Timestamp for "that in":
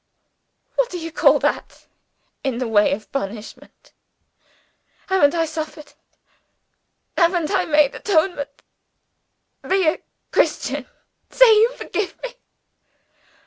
1.37-2.57